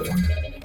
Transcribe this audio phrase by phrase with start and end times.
[0.00, 0.61] episode.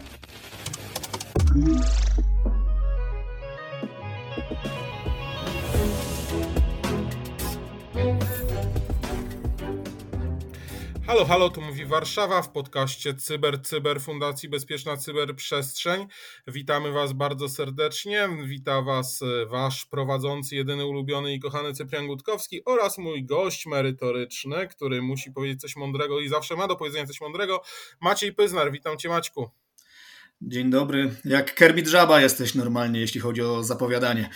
[11.17, 16.07] Halo, halo, tu mówi Warszawa w podcaście Cyber Cyber Fundacji Bezpieczna Cyberprzestrzeń.
[16.47, 18.29] Witamy Was bardzo serdecznie.
[18.45, 24.67] Wita Was e, Wasz prowadzący, jedyny ulubiony i kochany Cyprian Gutkowski oraz mój gość merytoryczny,
[24.67, 27.61] który musi powiedzieć coś mądrego i zawsze ma do powiedzenia coś mądrego,
[28.01, 28.71] Maciej Pyznar.
[28.71, 29.49] Witam Cię Maćku.
[30.41, 31.15] Dzień dobry.
[31.25, 34.29] Jak Kermit Żaba jesteś normalnie, jeśli chodzi o zapowiadanie.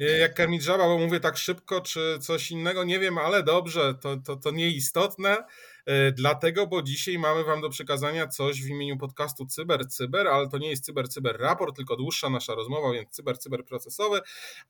[0.00, 3.94] E, jak Kermit Żaba, bo mówię tak szybko, czy coś innego, nie wiem, ale dobrze,
[3.94, 5.44] to, to, to nieistotne.
[5.90, 10.48] E, dlatego, bo dzisiaj mamy Wam do przekazania coś w imieniu podcastu Cyber Cyber, ale
[10.48, 14.20] to nie jest Cyber Cyber raport, tylko dłuższa nasza rozmowa, więc Cyber Cyber procesowy.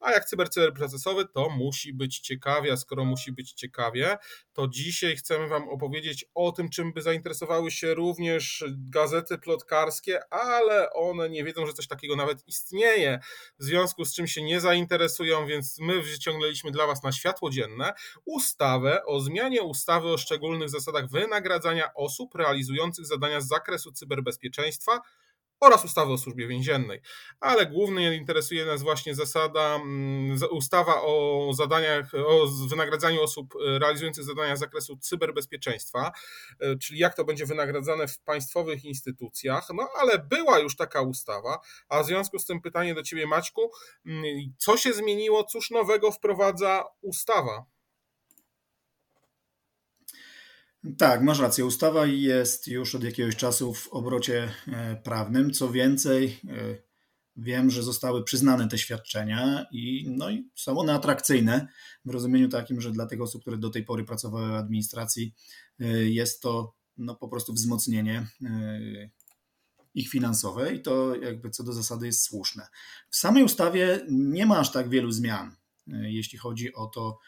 [0.00, 4.18] A jak Cyber Cyber procesowy, to musi być ciekawie, a skoro musi być ciekawie,
[4.52, 10.92] to dzisiaj chcemy Wam opowiedzieć o tym, czym by zainteresowały się również gazety plotkarskie, ale
[10.92, 13.20] one nie wiedzą, że coś takiego nawet istnieje,
[13.58, 17.92] w związku z czym się nie zainteresują, więc my wyciągnęliśmy dla Was na światło dzienne
[18.24, 25.00] ustawę o zmianie ustawy o szczególnych zasadach wynagradzania osób realizujących zadania z zakresu cyberbezpieczeństwa
[25.60, 27.00] oraz ustawy o służbie więziennej.
[27.40, 34.56] Ale głównie interesuje nas właśnie zasada, mm, ustawa o zadaniach, o wynagradzaniu osób realizujących zadania
[34.56, 36.12] z zakresu cyberbezpieczeństwa,
[36.60, 39.68] e, czyli jak to będzie wynagradzane w państwowych instytucjach.
[39.74, 43.70] No ale była już taka ustawa, a w związku z tym pytanie do Ciebie, Maćku,
[44.06, 44.24] mm,
[44.58, 47.64] co się zmieniło, cóż nowego wprowadza ustawa?
[50.98, 51.64] Tak, masz rację.
[51.64, 55.52] Ustawa jest już od jakiegoś czasu w obrocie e, prawnym.
[55.52, 56.76] Co więcej, e,
[57.36, 61.68] wiem, że zostały przyznane te świadczenia i, no i są one atrakcyjne
[62.04, 65.34] w rozumieniu takim, że dla tych osób, które do tej pory pracowały w administracji,
[65.80, 68.26] e, jest to no, po prostu wzmocnienie
[69.94, 72.66] ich finansowe i to jakby co do zasady jest słuszne.
[73.10, 75.56] W samej ustawie nie ma aż tak wielu zmian,
[75.86, 77.18] jeśli chodzi o to,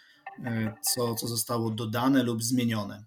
[0.95, 3.05] co, co zostało dodane lub zmienione.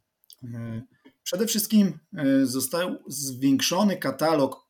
[0.54, 0.82] E,
[1.24, 4.66] przede wszystkim e, został zwiększony katalog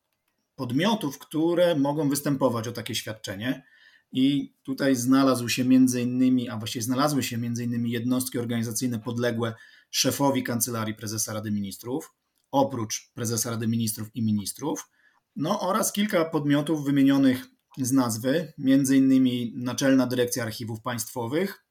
[0.55, 3.63] podmiotów, które mogą występować o takie świadczenie.
[4.11, 9.53] I tutaj znalazł się między innymi, a właściwie znalazły się między innymi jednostki organizacyjne podległe
[9.89, 12.13] szefowi Kancelarii Prezesa Rady Ministrów,
[12.51, 14.89] oprócz Prezesa Rady Ministrów i Ministrów,
[15.35, 17.45] no oraz kilka podmiotów wymienionych
[17.77, 21.65] z nazwy, między innymi Naczelna Dyrekcja Archiwów Państwowych.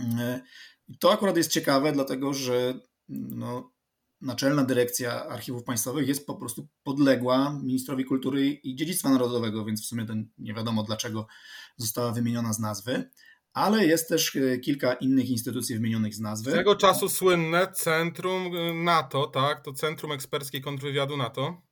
[0.00, 0.40] E,
[1.00, 2.74] to akurat jest ciekawe, dlatego że
[3.08, 3.74] no,
[4.20, 9.86] Naczelna Dyrekcja Archiwów Państwowych jest po prostu podległa ministrowi kultury i dziedzictwa narodowego, więc w
[9.86, 11.26] sumie to nie wiadomo dlaczego
[11.76, 13.10] została wymieniona z nazwy.
[13.52, 16.50] Ale jest też e, kilka innych instytucji wymienionych z nazwy.
[16.50, 19.64] Z tego czasu słynne Centrum e, NATO, tak?
[19.64, 21.62] To Centrum Eksperckiej Kontrwywiadu NATO.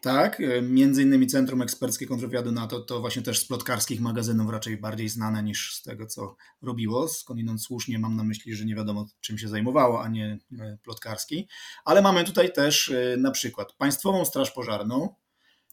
[0.00, 4.76] Tak, e, między innymi Centrum Eksperckie Kontrwywiadu NATO to właśnie też z plotkarskich magazynów raczej
[4.76, 7.08] bardziej znane niż z tego, co robiło.
[7.08, 11.48] Skądinąd słusznie mam na myśli, że nie wiadomo czym się zajmowało, a nie e, plotkarski.
[11.84, 15.14] Ale mamy tutaj też e, na przykład Państwową Straż Pożarną,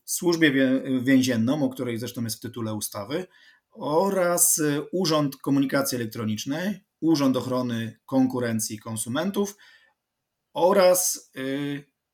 [0.06, 0.47] Służbę
[1.02, 3.28] Więzienną, o której zresztą jest w tytule ustawy,
[3.72, 9.56] oraz Urząd Komunikacji Elektronicznej, Urząd Ochrony Konkurencji i Konsumentów
[10.53, 11.31] oraz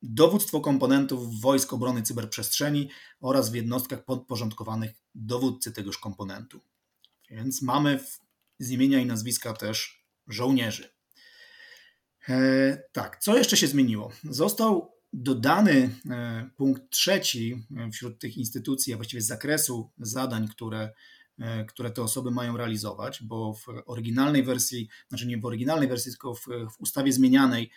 [0.02, 2.90] dowództwo komponentów Wojsk Obrony Cyberprzestrzeni
[3.20, 6.60] oraz w jednostkach podporządkowanych dowódcy tegoż komponentu.
[7.30, 8.00] Więc mamy
[8.58, 10.88] z imienia i nazwiska też żołnierzy.
[12.28, 14.12] E, tak, co jeszcze się zmieniło?
[14.24, 20.92] Został dodany e, punkt trzeci e, wśród tych instytucji, a właściwie z zakresu zadań, które,
[21.38, 26.12] e, które te osoby mają realizować, bo w oryginalnej wersji, znaczy nie w oryginalnej wersji,
[26.12, 27.70] tylko w, w ustawie zmienianej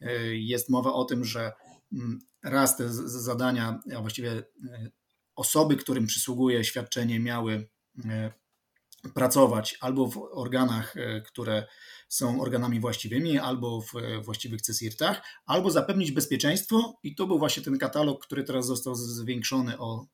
[0.00, 1.52] e, jest mowa o tym, że
[2.42, 4.44] raz te zadania, a właściwie e,
[5.36, 7.68] osoby, którym przysługuje świadczenie, miały
[8.04, 8.32] e,
[9.14, 11.66] pracować albo w organach, e, które
[12.08, 13.92] są organami właściwymi, albo w
[14.24, 16.98] właściwych CSIRT-ach, albo zapewnić bezpieczeństwo.
[17.02, 20.06] I to był właśnie ten katalog, który teraz został zwiększony o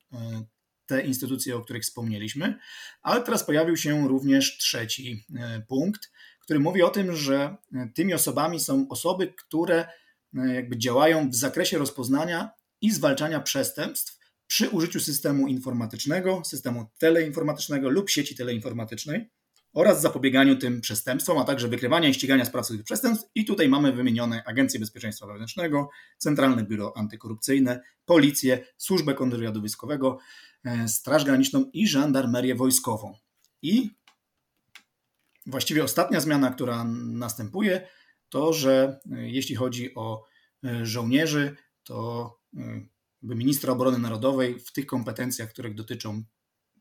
[0.87, 2.59] te instytucje, o których wspomnieliśmy,
[3.03, 5.27] ale teraz pojawił się również trzeci
[5.69, 6.11] punkt,
[6.41, 7.57] który mówi o tym, że
[7.95, 9.89] tymi osobami są osoby, które
[10.35, 12.51] jakby działają w zakresie rozpoznania
[12.81, 19.31] i zwalczania przestępstw przy użyciu systemu informatycznego, systemu teleinformatycznego lub sieci teleinformatycznej
[19.75, 23.31] oraz zapobieganiu tym przestępstwom, a także wykrywania i ścigania sprawców tych przestępstw.
[23.35, 25.89] I tutaj mamy wymienione Agencję Bezpieczeństwa Wewnętrznego,
[26.19, 29.63] Centralne Biuro Antykorupcyjne, Policję, Służbę Kontrwywiadu
[30.65, 33.19] e, Straż Graniczną i Żandarmerię Wojskową.
[33.63, 33.91] I
[35.47, 37.89] właściwie ostatnia zmiana, która następuje,
[38.35, 40.25] to, że e, jeśli chodzi o
[40.65, 42.87] e, żołnierzy, to e,
[43.23, 46.25] ministra obrony narodowej w tych kompetencjach, które dotyczą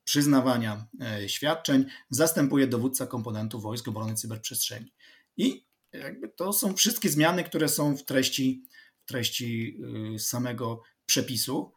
[0.04, 0.88] przyznawania
[1.28, 4.94] świadczeń, zastępuje dowódca komponentu Wojsk Obrony Cyberprzestrzeni.
[5.38, 8.68] I jakby to są wszystkie zmiany, które są w treści,
[9.04, 9.80] w treści
[10.18, 11.74] samego przepisu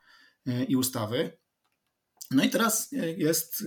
[0.68, 1.38] i ustawy.
[2.30, 3.64] No i teraz jest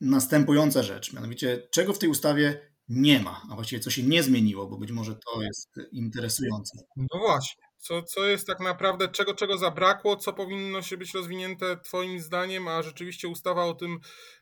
[0.00, 4.66] następująca rzecz, mianowicie czego w tej ustawie nie ma, a właściwie co się nie zmieniło,
[4.66, 6.78] bo być może to jest interesujące.
[6.96, 7.62] No właśnie.
[7.78, 12.68] Co, co jest tak naprawdę, czego, czego zabrakło, co powinno się być rozwinięte Twoim zdaniem,
[12.68, 13.98] a rzeczywiście ustawa o tym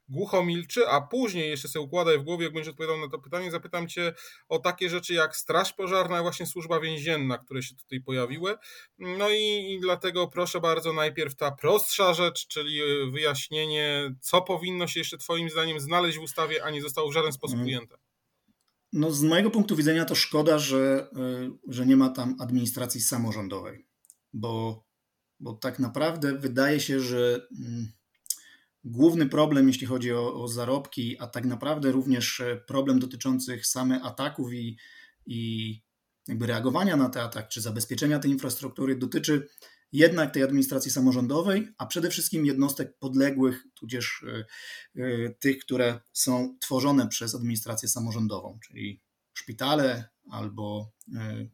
[0.08, 3.50] głucho milczy, a później jeszcze sobie układaj w głowie, jak będziesz odpowiadał na to pytanie,
[3.50, 4.12] zapytam Cię
[4.48, 8.54] o takie rzeczy jak Straż Pożarna, właśnie służba więzienna, które się tutaj pojawiły.
[8.98, 12.80] No i, i dlatego proszę bardzo, najpierw ta prostsza rzecz, czyli
[13.12, 17.32] wyjaśnienie, co powinno się jeszcze Twoim zdaniem znaleźć w ustawie, a nie zostało w żaden
[17.32, 17.68] sposób mhm.
[17.68, 18.07] ujęte.
[18.92, 23.86] No, z mojego punktu widzenia to szkoda, że, y, że nie ma tam administracji samorządowej,
[24.32, 24.84] bo,
[25.40, 27.88] bo tak naprawdę wydaje się, że mm,
[28.84, 34.06] główny problem, jeśli chodzi o, o zarobki, a tak naprawdę również e, problem dotyczących samych
[34.06, 34.78] ataków i,
[35.26, 35.82] i
[36.28, 39.48] jakby reagowania na te ataki, czy zabezpieczenia tej infrastruktury, dotyczy
[39.92, 44.44] jednak tej administracji samorządowej, a przede wszystkim jednostek podległych, tudzież e,
[45.02, 49.00] e, tych, które są tworzone przez administrację samorządową, czyli
[49.34, 51.48] szpitale albo e,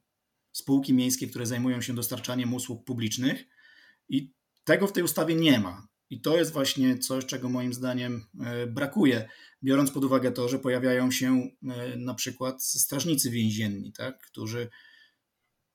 [0.53, 3.45] spółki miejskie, które zajmują się dostarczaniem usług publicznych.
[4.09, 4.33] I
[4.65, 5.89] tego w tej ustawie nie ma.
[6.11, 8.27] I to jest właśnie coś, czego moim zdaniem
[8.69, 9.29] brakuje,
[9.63, 11.49] biorąc pod uwagę to, że pojawiają się
[11.97, 14.69] na przykład strażnicy więzienni, tak, którzy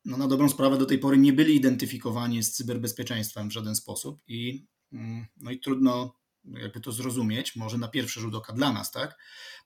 [0.09, 4.21] no na dobrą sprawę do tej pory nie byli identyfikowani z cyberbezpieczeństwem w żaden sposób
[4.27, 8.91] i, mm, no i trudno jakby to zrozumieć, może na pierwszy rzut oka dla nas,
[8.91, 9.17] tak?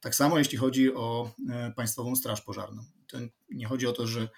[0.02, 2.84] Tak samo jeśli chodzi o e, Państwową Straż Pożarną.
[3.08, 3.18] To
[3.50, 4.30] nie chodzi o to, że,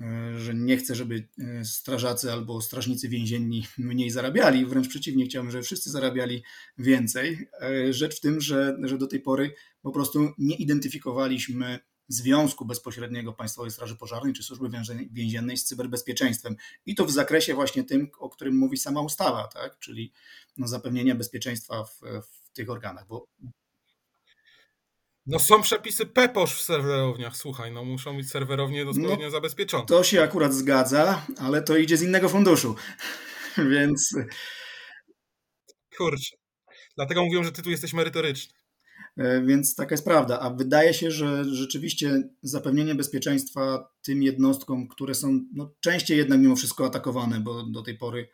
[0.00, 5.52] e, że nie chcę, żeby e, strażacy albo strażnicy więzienni mniej zarabiali, wręcz przeciwnie, chciałbym,
[5.52, 6.42] żeby wszyscy zarabiali
[6.78, 7.48] więcej.
[7.90, 11.78] Rzecz w tym, że, że do tej pory po prostu nie identyfikowaliśmy
[12.10, 14.68] związku bezpośredniego Państwowej Straży Pożarnej czy Służby
[15.12, 16.56] Więziennej z cyberbezpieczeństwem.
[16.86, 19.78] I to w zakresie właśnie tym, o którym mówi sama ustawa, tak?
[19.78, 20.12] czyli
[20.58, 23.06] no, zapewnienia bezpieczeństwa w, w tych organach.
[23.06, 23.26] Bo...
[25.26, 29.86] No są przepisy PEPOSZ w serwerowniach, słuchaj, no muszą być serwerownie odpowiednio no, zabezpieczone.
[29.86, 32.76] To się akurat zgadza, ale to idzie z innego funduszu,
[33.72, 34.14] więc...
[35.96, 36.36] Kurczę,
[36.96, 38.59] dlatego mówią, że ty tu jesteś merytoryczny.
[39.16, 40.40] E, więc taka jest prawda.
[40.40, 46.56] A wydaje się, że rzeczywiście zapewnienie bezpieczeństwa tym jednostkom, które są no, częściej jednak mimo
[46.56, 48.28] wszystko atakowane, bo do tej pory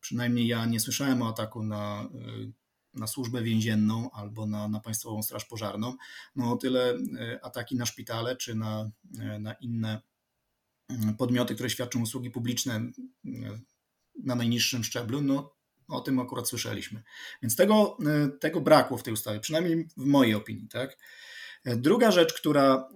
[0.00, 2.52] przynajmniej ja nie słyszałem o ataku na, e,
[2.94, 5.94] na służbę więzienną albo na, na Państwową Straż Pożarną.
[6.36, 8.90] No o tyle e, ataki na szpitale czy na,
[9.40, 10.00] na inne
[10.88, 12.80] mm, podmioty, które świadczą usługi publiczne
[14.24, 15.59] na najniższym szczeblu, no
[15.90, 17.02] o tym akurat słyszeliśmy.
[17.42, 17.96] Więc tego,
[18.34, 20.68] y, tego brakło w tej ustawie, przynajmniej w mojej opinii.
[20.68, 20.98] Tak?
[21.64, 22.88] Druga rzecz, która,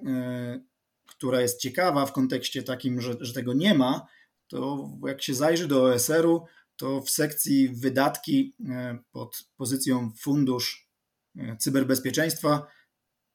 [0.57, 0.65] y,
[1.07, 4.07] która jest ciekawa w kontekście takim, że, że tego nie ma,
[4.49, 6.47] to jak się zajrzy do OSR-u,
[6.77, 8.65] to w sekcji wydatki y,
[9.13, 10.85] pod pozycją fundusz
[11.59, 12.67] cyberbezpieczeństwa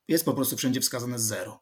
[0.07, 1.61] jest po prostu wszędzie wskazane zero.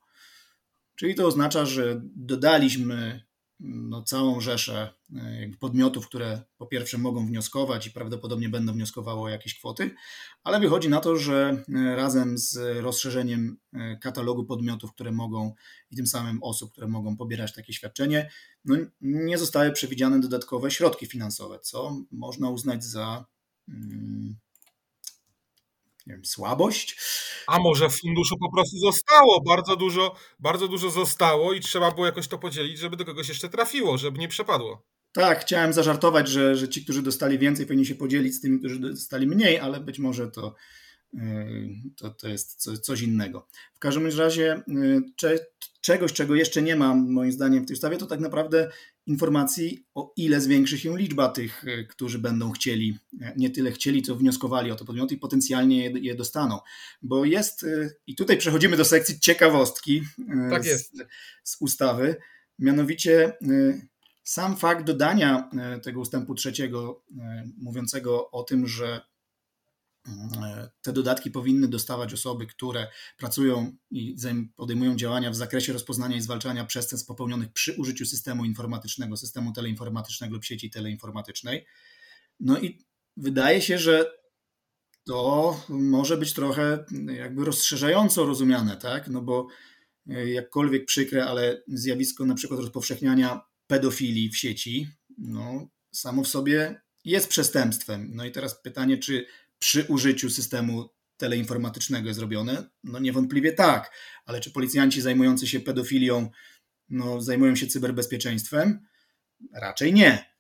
[0.95, 3.26] Czyli to oznacza, że dodaliśmy
[3.59, 9.29] no, całą rzeszę e, podmiotów, które po pierwsze mogą wnioskować i prawdopodobnie będą wnioskowały o
[9.29, 9.91] jakieś kwoty,
[10.43, 15.53] ale wychodzi na to, że e, razem z rozszerzeniem e, katalogu podmiotów, które mogą
[15.91, 18.31] i tym samym osób, które mogą pobierać takie świadczenie,
[18.65, 23.25] no, nie zostały przewidziane dodatkowe środki finansowe, co można uznać za
[23.67, 24.37] mm,
[26.07, 26.97] nie wiem, słabość.
[27.47, 32.05] A może w funduszu po prostu zostało, bardzo dużo, bardzo dużo zostało i trzeba było
[32.05, 34.85] jakoś to podzielić, żeby do kogoś jeszcze trafiło, żeby nie przepadło.
[35.11, 38.79] Tak, chciałem zażartować, że, że ci, którzy dostali więcej, powinni się podzielić z tymi, którzy
[38.79, 40.55] dostali mniej, ale być może to,
[41.13, 41.21] yy,
[41.97, 43.47] to, to jest coś innego.
[43.73, 45.01] W każdym razie, yy,
[45.81, 48.71] czegoś, czego jeszcze nie ma, moim zdaniem, w tej ustawie, to tak naprawdę
[49.07, 54.01] informacji, o ile zwiększy się liczba tych, e, którzy będą chcieli, e, nie tyle chcieli,
[54.01, 56.59] co wnioskowali o to podmioty i potencjalnie je, je dostaną.
[57.01, 60.01] Bo jest, e, i tutaj przechodzimy do sekcji ciekawostki
[60.49, 60.91] tak z,
[61.43, 62.15] z ustawy,
[62.59, 63.33] mianowicie
[64.23, 65.49] sam fakt dodania
[65.83, 67.03] tego ustępu trzeciego,
[67.57, 69.01] mówiącego o tym, że
[70.81, 72.87] te dodatki powinny dostawać osoby, które
[73.17, 74.15] pracują i
[74.55, 80.33] podejmują działania w zakresie rozpoznania i zwalczania przestępstw popełnionych przy użyciu systemu informatycznego, systemu teleinformatycznego
[80.33, 81.65] lub sieci teleinformatycznej.
[82.39, 82.85] No i
[83.17, 84.17] wydaje się, że
[85.07, 86.85] to może być trochę
[87.17, 89.07] jakby rozszerzająco rozumiane, tak?
[89.07, 89.47] No bo
[90.09, 94.87] e, jakkolwiek przykre, ale zjawisko na przykład rozpowszechniania pedofilii w sieci,
[95.17, 98.11] no, samo w sobie jest przestępstwem.
[98.13, 99.25] No i teraz pytanie, czy
[99.59, 102.69] przy użyciu systemu teleinformatycznego jest robione?
[102.83, 103.91] No niewątpliwie tak,
[104.25, 106.29] ale czy policjanci zajmujący się pedofilią
[106.89, 108.87] no, zajmują się cyberbezpieczeństwem?
[109.53, 110.37] Raczej nie.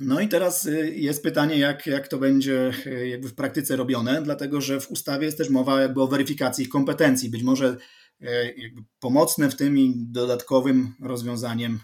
[0.00, 4.22] No i teraz y, jest pytanie, jak, jak to będzie y, jakby w praktyce robione,
[4.22, 7.30] dlatego że w ustawie jest też mowa jakby o weryfikacji ich kompetencji.
[7.30, 7.76] Być może
[8.22, 11.80] y, jakby pomocne w tym i dodatkowym rozwiązaniem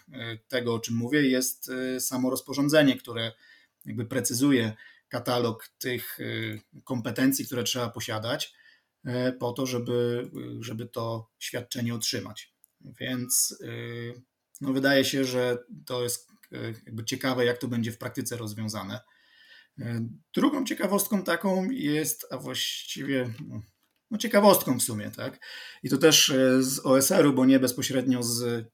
[0.49, 3.33] tego, o czym mówię, jest samo rozporządzenie, które
[3.85, 4.73] jakby precyzuje
[5.11, 6.19] katalog tych
[6.85, 8.55] kompetencji, które trzeba posiadać
[9.39, 12.55] po to, żeby, żeby to świadczenie otrzymać.
[13.01, 13.59] Więc
[14.61, 16.29] no wydaje się, że to jest
[16.87, 19.01] jakby ciekawe, jak to będzie w praktyce rozwiązane.
[20.35, 23.63] Drugą ciekawostką taką jest, a właściwie no,
[24.11, 25.47] no ciekawostką w sumie, tak?
[25.83, 28.67] I to też z OSR-u, bo nie bezpośrednio z,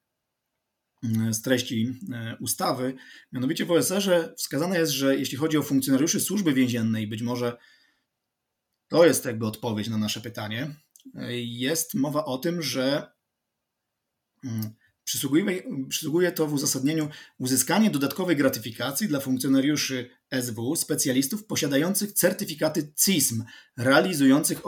[1.31, 2.01] z treści
[2.41, 2.95] ustawy.
[3.33, 7.57] Mianowicie w OSR-ze wskazane jest, że jeśli chodzi o funkcjonariuszy służby więziennej, być może
[8.89, 10.75] to jest jakby odpowiedź na nasze pytanie,
[11.39, 13.13] jest mowa o tym, że
[14.45, 14.71] mm,
[15.07, 20.11] Przysługuje, przysługuje to w uzasadnieniu uzyskanie dodatkowej gratyfikacji dla funkcjonariuszy
[20.41, 23.45] SW, specjalistów posiadających certyfikaty CISM,
[23.77, 24.67] realizujących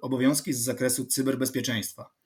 [0.00, 2.19] obowiązki z zakresu cyberbezpieczeństwa.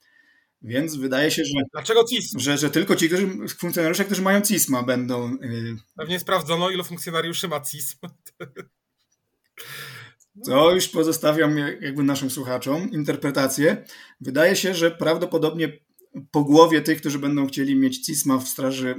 [0.65, 1.63] Więc wydaje się, że.
[1.73, 2.39] Dlaczego CISM?
[2.39, 3.27] Że, że tylko ci którzy,
[3.59, 5.31] funkcjonariusze, którzy mają CISMA, będą.
[5.31, 5.75] Yy...
[5.97, 7.97] Pewnie sprawdzono, ilu funkcjonariuszy ma CISM.
[10.45, 13.85] To już pozostawiam jakby naszym słuchaczom interpretację.
[14.21, 15.79] Wydaje się, że prawdopodobnie
[16.31, 18.95] po głowie tych, którzy będą chcieli mieć CISMA w straży,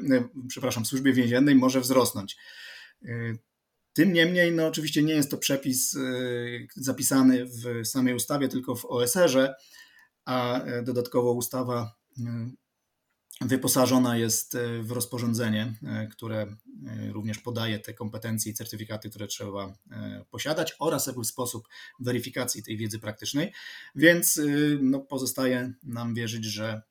[0.49, 2.37] przepraszam, w służbie więziennej może wzrosnąć.
[3.05, 3.37] E,
[3.93, 6.01] tym niemniej, no oczywiście nie jest to przepis e,
[6.77, 9.55] zapisany w samej ustawie, tylko w OSR-ze,
[10.27, 11.95] a dodatkowo ustawa
[13.41, 15.75] wyposażona jest w rozporządzenie,
[16.11, 16.57] które
[17.13, 19.73] również podaje te kompetencje i certyfikaty, które trzeba
[20.31, 21.69] posiadać oraz jakby sposób
[22.01, 23.53] weryfikacji tej wiedzy praktycznej,
[23.95, 24.41] więc
[24.81, 26.83] no, pozostaje nam wierzyć, że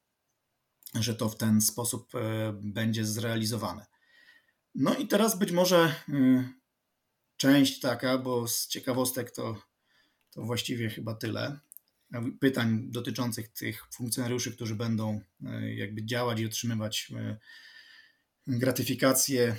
[1.02, 3.86] że to w ten sposób e, będzie zrealizowane.
[4.76, 6.50] No i teraz być może e,
[7.38, 9.62] część taka, bo z ciekawostek to,
[10.32, 11.60] to właściwie chyba tyle.
[12.40, 17.12] Pytań dotyczących tych funkcjonariuszy, którzy będą e, jakby działać i otrzymywać
[18.48, 19.56] gratyfikacje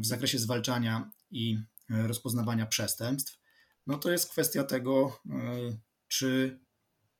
[0.00, 3.38] w zakresie zwalczania i rozpoznawania przestępstw.
[3.86, 5.20] No to jest kwestia tego,
[6.08, 6.58] czy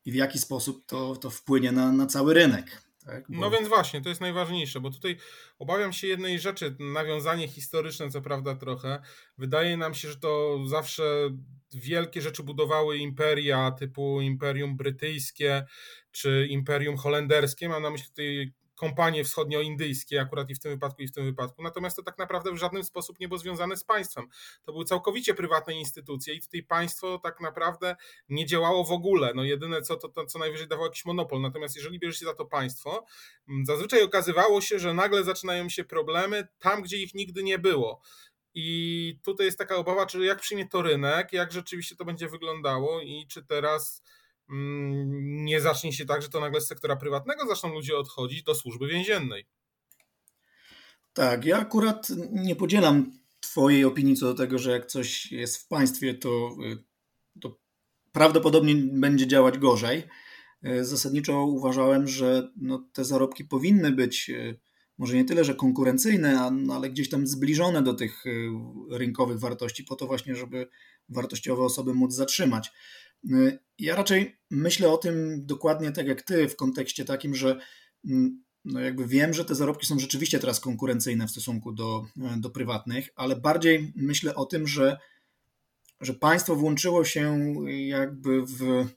[0.05, 2.88] i w jaki sposób to, to wpłynie na, na cały rynek.
[3.05, 3.25] Tak?
[3.29, 3.39] Bo...
[3.39, 5.17] No więc właśnie, to jest najważniejsze, bo tutaj
[5.59, 9.01] obawiam się jednej rzeczy, nawiązanie historyczne, co prawda trochę.
[9.37, 11.29] Wydaje nam się, że to zawsze
[11.73, 15.65] wielkie rzeczy budowały imperia typu Imperium Brytyjskie
[16.11, 17.69] czy Imperium Holenderskie.
[17.69, 21.63] Mam na myśli tutaj kompanie wschodnioindyjskie, akurat i w tym wypadku, i w tym wypadku.
[21.63, 24.27] Natomiast to tak naprawdę w żaden sposób nie było związane z państwem.
[24.65, 27.95] To były całkowicie prywatne instytucje i tutaj państwo tak naprawdę
[28.29, 29.31] nie działało w ogóle.
[29.35, 31.41] No jedyne co, to, to co najwyżej dawało jakiś monopol.
[31.41, 33.05] Natomiast jeżeli bierze się za to państwo,
[33.49, 38.01] mm, zazwyczaj okazywało się, że nagle zaczynają się problemy tam, gdzie ich nigdy nie było.
[38.53, 43.01] I tutaj jest taka obawa, czy jak przyjmie to rynek, jak rzeczywiście to będzie wyglądało
[43.01, 44.03] i czy teraz
[45.19, 48.87] nie zacznie się tak, że to nagle z sektora prywatnego zaczną ludzie odchodzić do służby
[48.87, 49.45] więziennej.
[51.13, 55.67] Tak, ja akurat nie podzielam Twojej opinii co do tego, że jak coś jest w
[55.67, 56.55] państwie, to,
[57.41, 57.57] to
[58.11, 60.03] prawdopodobnie będzie działać gorzej.
[60.81, 64.55] Zasadniczo uważałem, że no, te zarobki powinny być e,
[64.97, 66.39] może nie tyle, że konkurencyjne,
[66.73, 68.23] ale gdzieś tam zbliżone do tych
[68.91, 70.67] rynkowych wartości, po to właśnie, żeby
[71.09, 72.71] wartościowe osoby móc zatrzymać.
[73.31, 77.59] Y, ja raczej myślę o tym dokładnie tak jak ty, w kontekście takim, że
[78.05, 82.37] mm, no jakby wiem, że te zarobki są rzeczywiście teraz konkurencyjne w stosunku do, e,
[82.37, 84.97] do prywatnych, ale bardziej myślę o tym, że,
[86.01, 88.87] że państwo włączyło się jakby w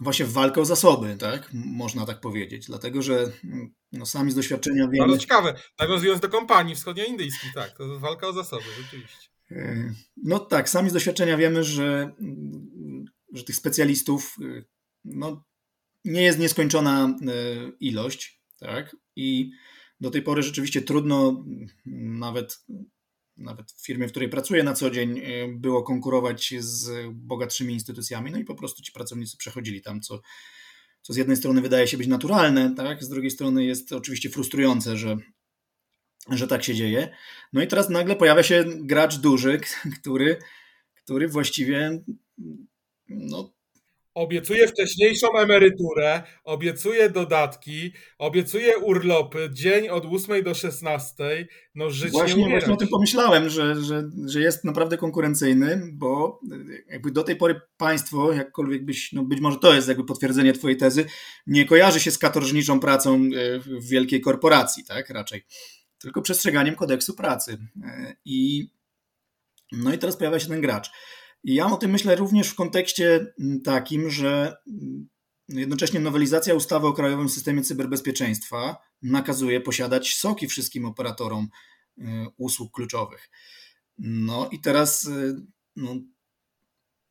[0.00, 1.50] właśnie w walkę o zasoby, tak?
[1.52, 4.98] Można tak powiedzieć, dlatego że mm, no, sami z doświadczenia wiemy...
[4.98, 9.28] Bardzo ciekawe, nawiązując do kompanii wschodnioindyjskich, tak, to walka o zasoby, rzeczywiście.
[10.16, 12.14] No tak, sami z doświadczenia wiemy, że,
[13.32, 14.36] że tych specjalistów
[15.04, 15.44] no,
[16.04, 17.32] nie jest nieskończona e,
[17.80, 18.96] ilość, tak?
[19.16, 19.50] I
[20.00, 21.44] do tej pory rzeczywiście trudno
[21.86, 22.64] nawet,
[23.36, 28.30] nawet w firmie, w której pracuję na co dzień, e, było konkurować z bogatszymi instytucjami,
[28.30, 30.20] no i po prostu ci pracownicy przechodzili tam, co,
[31.02, 33.04] co z jednej strony wydaje się być naturalne, tak?
[33.04, 35.16] Z drugiej strony jest oczywiście frustrujące, że
[36.30, 37.08] że tak się dzieje.
[37.52, 39.60] No i teraz nagle pojawia się gracz duży,
[40.00, 40.38] który,
[40.94, 42.02] który właściwie
[43.08, 43.52] no,
[44.18, 51.48] Obiecuje wcześniejszą emeryturę, obiecuje dodatki, obiecuje urlopy, dzień od 8 do 16.
[51.74, 56.40] No żyć właśnie, nie właśnie o tym pomyślałem, że, że, że jest naprawdę konkurencyjny, bo
[56.90, 60.76] jakby do tej pory państwo, jakkolwiek byś, no być może to jest jakby potwierdzenie twojej
[60.76, 61.04] tezy,
[61.46, 65.44] nie kojarzy się z katorżniczą pracą e, w wielkiej korporacji, tak, raczej,
[65.98, 67.58] tylko przestrzeganiem kodeksu pracy.
[67.84, 68.68] E, I
[69.72, 70.90] no i teraz pojawia się ten gracz.
[71.44, 74.56] I ja o tym myślę również w kontekście takim, że
[75.48, 81.48] jednocześnie nowelizacja ustawy o Krajowym Systemie Cyberbezpieczeństwa nakazuje posiadać soki wszystkim operatorom
[81.98, 82.02] y,
[82.36, 83.30] usług kluczowych.
[83.98, 85.36] No i teraz y,
[85.76, 85.96] no,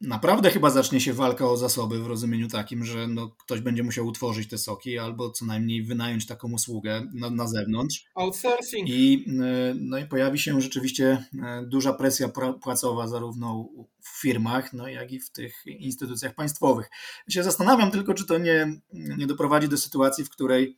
[0.02, 4.06] naprawdę chyba zacznie się walka o zasoby w rozumieniu takim, że no, ktoś będzie musiał
[4.06, 8.06] utworzyć te soki albo co najmniej wynająć taką usługę na, na zewnątrz.
[8.16, 8.90] Outsourcing.
[8.90, 9.26] I,
[9.72, 12.30] y, no i pojawi się rzeczywiście y, duża presja
[12.62, 13.70] płacowa zarówno
[14.02, 16.90] w firmach, no jak i w tych instytucjach państwowych.
[17.28, 20.78] Ja się zastanawiam tylko, czy to nie, nie doprowadzi do sytuacji, w której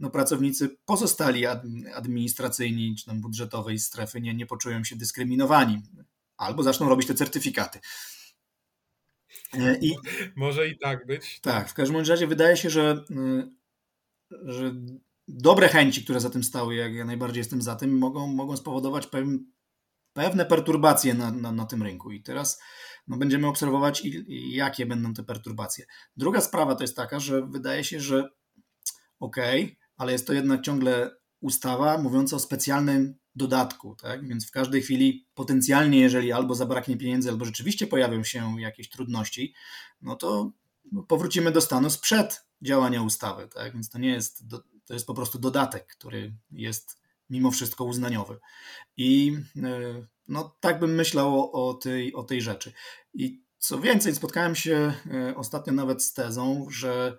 [0.00, 1.46] no, pracownicy pozostali
[1.94, 5.82] administracyjni czy tam budżetowej strefy nie, nie poczują się dyskryminowani
[6.36, 7.80] albo zaczną robić te certyfikaty.
[9.54, 9.96] E, I,
[10.36, 11.40] Może i tak być.
[11.40, 14.74] Tak, w każdym razie wydaje się, że, y, że
[15.28, 19.08] dobre chęci, które za tym stały, jak ja najbardziej jestem za tym, mogą, mogą spowodować
[20.12, 22.10] pewne perturbacje na, na, na tym rynku.
[22.10, 22.60] I teraz
[23.08, 25.86] no, będziemy obserwować, jakie będą te perturbacje.
[26.16, 28.28] Druga sprawa to jest taka, że wydaje się, że
[29.20, 31.10] okej, okay, ale jest to jednak ciągle
[31.40, 34.28] ustawa mówiąca o specjalnym dodatku, tak?
[34.28, 39.54] Więc w każdej chwili potencjalnie, jeżeli albo zabraknie pieniędzy, albo rzeczywiście pojawią się jakieś trudności,
[40.02, 40.52] no to
[41.08, 43.72] powrócimy do stanu sprzed działania ustawy, tak?
[43.72, 44.44] Więc to nie jest,
[44.86, 48.38] to jest po prostu dodatek, który jest mimo wszystko uznaniowy.
[48.96, 52.72] I e, no, tak bym myślał o, o, tej, o tej rzeczy.
[53.14, 57.16] I co więcej, spotkałem się e, ostatnio nawet z tezą, że,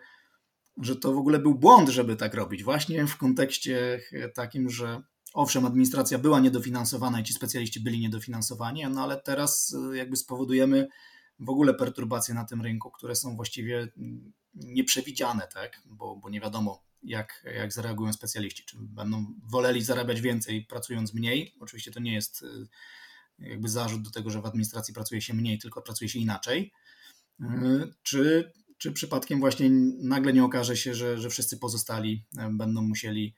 [0.81, 4.01] że to w ogóle był błąd, żeby tak robić, właśnie w kontekście
[4.35, 5.01] takim, że
[5.33, 10.87] owszem, administracja była niedofinansowana i ci specjaliści byli niedofinansowani, no ale teraz e, jakby spowodujemy
[11.39, 15.81] w ogóle perturbacje na tym rynku, które są właściwie mm, nieprzewidziane, tak?
[15.85, 18.65] bo, bo nie wiadomo, jak, jak zareagują specjaliści.
[18.65, 21.55] Czy będą woleli zarabiać więcej, pracując mniej?
[21.59, 25.59] Oczywiście to nie jest e, jakby zarzut do tego, że w administracji pracuje się mniej,
[25.59, 26.72] tylko pracuje się inaczej.
[27.41, 29.70] E, czy, czy przypadkiem właśnie
[30.01, 33.35] nagle nie okaże się, że, że wszyscy pozostali będą musieli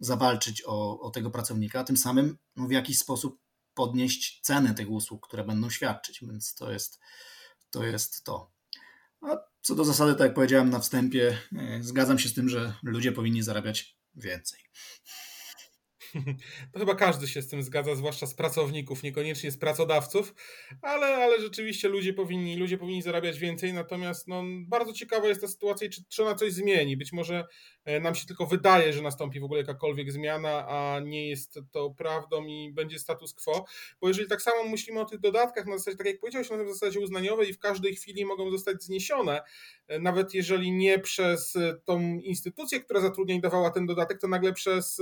[0.00, 3.38] zawalczyć o, o tego pracownika, a tym samym no, w jakiś sposób
[3.74, 6.98] podnieść ceny tych usług, które będą świadczyć, więc to jest
[7.70, 7.84] to.
[7.84, 8.52] Jest to.
[9.22, 12.74] A co do zasady, tak jak powiedziałem na wstępie, e, zgadzam się z tym, że
[12.82, 14.60] ludzie powinni zarabiać więcej.
[16.72, 20.34] To chyba każdy się z tym zgadza, zwłaszcza z pracowników, niekoniecznie z pracodawców,
[20.82, 25.48] ale, ale rzeczywiście ludzie powinni, ludzie powinni zarabiać więcej, natomiast no, bardzo ciekawa jest ta
[25.48, 26.96] sytuacja i czy, czy ona coś zmieni.
[26.96, 27.46] Być może
[27.84, 31.90] e, nam się tylko wydaje, że nastąpi w ogóle jakakolwiek zmiana, a nie jest to
[31.90, 33.64] prawdą i będzie status quo,
[34.00, 37.00] bo jeżeli tak samo myślimy o tych dodatkach na zasadzie, tak jak powiedziałeś, na zasadzie
[37.00, 39.40] uznaniowej i w każdej chwili mogą zostać zniesione,
[39.88, 44.28] e, nawet jeżeli nie przez e, tą instytucję, która zatrudnia i dawała ten dodatek, to
[44.28, 45.00] nagle przez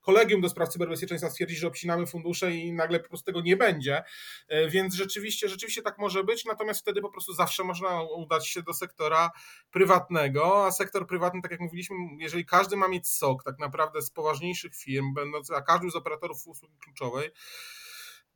[0.00, 4.02] kolegium do spraw cyberbezpieczeństwa stwierdzi, że obcinamy fundusze i nagle po prostu tego nie będzie.
[4.48, 8.62] E, więc rzeczywiście, rzeczywiście tak może być, natomiast wtedy po prostu zawsze można udać się
[8.62, 9.30] do sektora
[9.70, 14.10] prywatnego, a sektor prywatny, tak jak mówiliśmy, jeżeli każdy ma mieć sok tak naprawdę z
[14.10, 17.30] poważniejszych firm, będąc, a każdy z operatorów usługi kluczowej,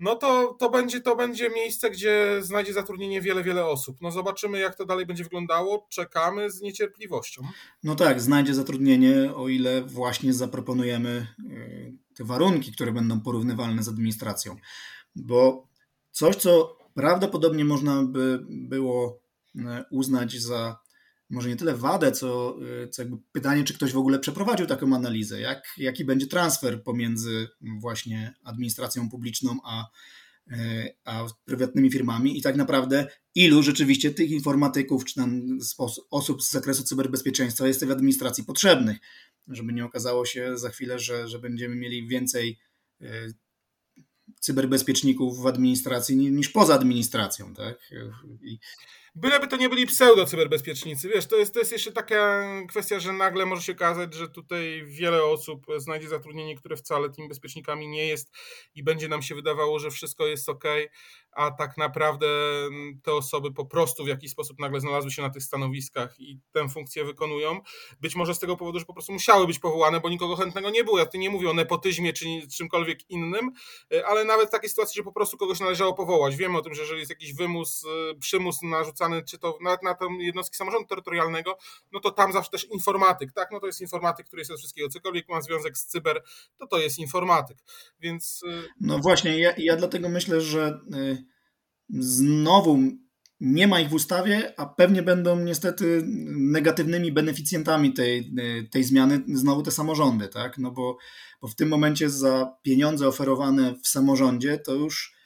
[0.00, 3.96] no to, to, będzie, to będzie miejsce, gdzie znajdzie zatrudnienie wiele, wiele osób.
[4.00, 5.86] No zobaczymy, jak to dalej będzie wyglądało.
[5.90, 7.42] Czekamy z niecierpliwością.
[7.82, 13.88] No tak, znajdzie zatrudnienie, o ile właśnie zaproponujemy y, te warunki, które będą porównywalne z
[13.88, 14.56] administracją.
[15.16, 15.68] Bo
[16.10, 19.20] coś, co prawdopodobnie można by było
[19.54, 19.60] y,
[19.90, 20.78] uznać za
[21.30, 24.96] może nie tyle wadę, co, y, co jakby pytanie, czy ktoś w ogóle przeprowadził taką
[24.96, 29.86] analizę, jak, jaki będzie transfer pomiędzy właśnie administracją publiczną a,
[30.52, 35.58] y, a prywatnymi firmami i tak naprawdę ilu rzeczywiście tych informatyków czy tam
[36.10, 38.98] osób z zakresu cyberbezpieczeństwa jest w administracji potrzebnych,
[39.48, 42.58] żeby nie okazało się za chwilę, że, że będziemy mieli więcej
[43.02, 43.34] y,
[44.40, 47.54] cyberbezpieczników w administracji niż poza administracją.
[47.54, 47.90] Tak?
[48.42, 48.58] I,
[49.14, 51.08] Byleby to nie byli pseudo-cyberbezpiecznicy.
[51.08, 54.84] Wiesz, to jest, to jest jeszcze taka kwestia, że nagle może się okazać, że tutaj
[54.86, 58.30] wiele osób znajdzie zatrudnienie, które wcale tymi bezpiecznikami nie jest
[58.74, 60.64] i będzie nam się wydawało, że wszystko jest ok,
[61.32, 62.26] a tak naprawdę
[63.02, 66.68] te osoby po prostu w jakiś sposób nagle znalazły się na tych stanowiskach i tę
[66.68, 67.60] funkcję wykonują.
[68.00, 70.84] Być może z tego powodu, że po prostu musiały być powołane, bo nikogo chętnego nie
[70.84, 70.98] było.
[70.98, 73.50] Ja tu nie mówię o nepotyzmie czy czymkolwiek innym,
[74.06, 76.36] ale nawet w takiej sytuacji, że po prostu kogoś należało powołać.
[76.36, 77.84] Wiemy o tym, że jeżeli jest jakiś wymus,
[78.20, 81.58] przymus narzucony czy to nawet na tę jednostki samorządu terytorialnego,
[81.92, 84.88] no to tam zawsze też informatyk, tak, no to jest informatyk, który jest od wszystkiego,
[84.88, 86.22] cokolwiek ma związek z cyber,
[86.58, 87.58] to to jest informatyk,
[88.00, 88.42] więc...
[88.42, 91.24] Y, no właśnie, ja, ja dlatego myślę, że y,
[91.88, 92.78] znowu
[93.40, 96.02] nie ma ich w ustawie, a pewnie będą niestety
[96.36, 98.32] negatywnymi beneficjentami tej,
[98.70, 100.58] tej zmiany znowu te samorządy, tak?
[100.58, 100.96] No bo,
[101.42, 105.19] bo w tym momencie za pieniądze oferowane w samorządzie to już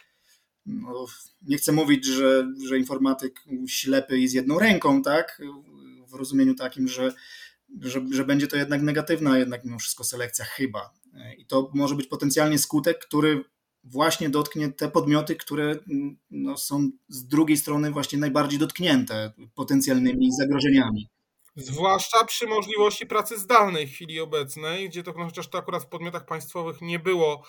[0.66, 1.06] no,
[1.42, 5.42] nie chcę mówić, że, że informatyk ślepy i z jedną ręką, tak?
[6.08, 7.14] W rozumieniu takim, że,
[7.80, 10.90] że, że będzie to jednak negatywna jednak mimo wszystko selekcja chyba.
[11.38, 13.44] I to może być potencjalnie skutek, który
[13.84, 15.78] właśnie dotknie te podmioty, które
[16.30, 21.10] no, są z drugiej strony właśnie najbardziej dotknięte potencjalnymi zagrożeniami.
[21.56, 25.86] Zwłaszcza przy możliwości pracy zdalnej w chwili obecnej, gdzie to no, chociaż to akurat w
[25.86, 27.44] podmiotach państwowych nie było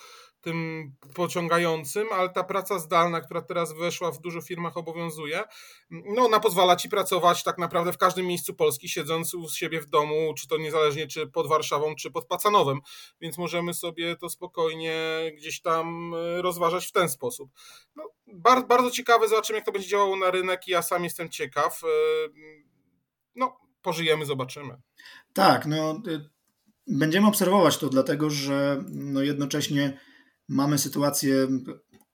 [0.45, 5.43] tym pociągającym, ale ta praca zdalna, która teraz weszła w dużo firmach obowiązuje,
[5.89, 9.85] no ona pozwala ci pracować tak naprawdę w każdym miejscu Polski, siedząc u siebie w
[9.85, 12.79] domu, czy to niezależnie czy pod Warszawą, czy pod Pacanowem,
[13.21, 14.95] więc możemy sobie to spokojnie
[15.37, 17.51] gdzieś tam e, rozważać w ten sposób.
[17.95, 21.29] No, bardzo, bardzo ciekawe, zobaczymy jak to będzie działało na rynek i ja sam jestem
[21.29, 21.81] ciekaw.
[21.83, 21.87] E,
[23.35, 24.81] no, pożyjemy, zobaczymy.
[25.33, 26.29] Tak, no y,
[26.87, 29.99] będziemy obserwować to, dlatego że no jednocześnie
[30.47, 31.47] mamy sytuację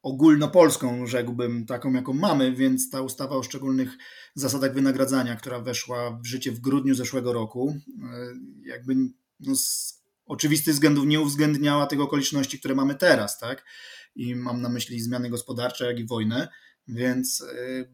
[0.02, 3.98] ogólnopolską, rzekłbym, taką jaką mamy, więc ta ustawa o szczególnych
[4.36, 8.34] zasadach wynagradzania, która weszła w życie w grudniu zeszłego roku, e,
[8.66, 8.96] jakby
[9.40, 13.66] no, z oczywistych względów nie uwzględniała tych okoliczności, które mamy teraz, tak?
[14.16, 16.48] I mam na myśli zmiany gospodarcze, jak i wojnę,
[16.88, 17.46] więc e,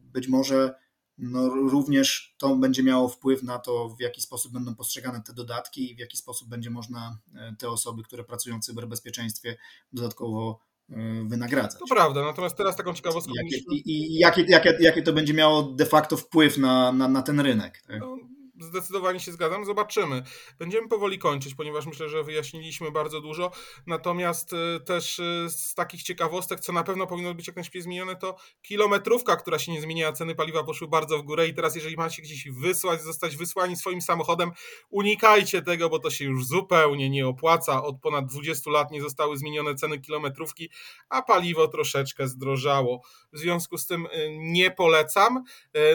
[0.02, 0.74] być może
[1.18, 5.92] no, również to będzie miało wpływ na to, w jaki sposób będą postrzegane te dodatki
[5.92, 9.56] i w jaki sposób będzie można e, te osoby, które pracują w cyberbezpieczeństwie,
[9.92, 10.94] dodatkowo e,
[11.28, 11.80] wynagradzać.
[11.80, 13.32] To prawda, natomiast teraz taką ciekawostką...
[13.42, 17.22] Jakie, I, i jakie, jakie, jakie to będzie miało de facto wpływ na, na, na
[17.22, 17.82] ten rynek.
[17.86, 18.00] Tak?
[18.00, 18.16] No,
[18.60, 19.64] zdecydowanie się zgadzam.
[19.64, 20.22] Zobaczymy.
[20.58, 23.50] Będziemy powoli kończyć, ponieważ myślę, że wyjaśniliśmy bardzo dużo.
[23.86, 28.16] Natomiast y, też y, z takich ciekawostek, co na pewno powinno być jak najszybciej zmienione,
[28.16, 31.96] to kilometrówka, która się nie zmienia, ceny paliwa poszły bardzo w górę i teraz jeżeli
[31.96, 34.50] macie gdzieś wysłać, zostać wysłani swoim samochodem,
[34.90, 37.84] unikajcie tego, bo to się już zupełnie nie opłaca.
[37.84, 40.70] Od ponad 20 lat nie zostały zmienione ceny kilometrówki,
[41.08, 43.02] a paliwo troszeczkę zdrożało.
[43.32, 45.44] W związku z tym y, nie polecam.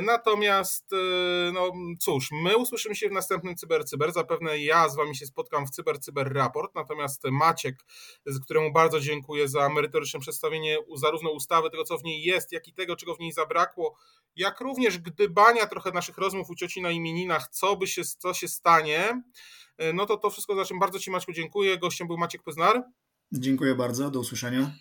[0.02, 0.91] Natomiast
[1.54, 4.11] no cóż, my usłyszymy się w następnym Cyber Cyber.
[4.11, 7.75] Zapewne ja z Wami się spotkam w Cyber Cyber Raport, natomiast Maciek,
[8.43, 12.73] któremu bardzo dziękuję za merytoryczne przedstawienie zarówno ustawy, tego co w niej jest, jak i
[12.73, 13.97] tego, czego w niej zabrakło,
[14.35, 18.47] jak również gdybania trochę naszych rozmów u cioci na imieninach, co by się, co się
[18.47, 19.23] stanie,
[19.93, 21.77] no to to wszystko, za czym bardzo Ci Maćku dziękuję.
[21.77, 22.83] Gościem był Maciek Poznar.
[23.31, 24.71] Dziękuję bardzo, do usłyszenia.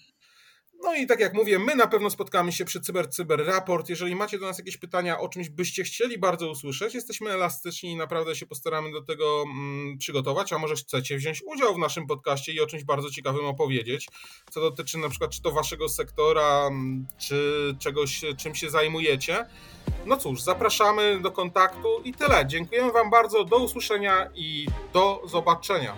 [0.83, 3.89] No i tak jak mówię, my na pewno spotkamy się przy Cyber Cyber Raport.
[3.89, 7.97] Jeżeli macie do nas jakieś pytania o czymś byście chcieli bardzo usłyszeć, jesteśmy elastyczni i
[7.97, 12.53] naprawdę się postaramy do tego mm, przygotować, a może chcecie wziąć udział w naszym podcaście
[12.53, 14.09] i o czymś bardzo ciekawym opowiedzieć,
[14.51, 19.47] co dotyczy na przykład czy to waszego sektora, mm, czy czegoś, czym się zajmujecie.
[20.07, 22.47] No cóż, zapraszamy do kontaktu i tyle.
[22.47, 25.97] Dziękujemy wam bardzo, do usłyszenia i do zobaczenia.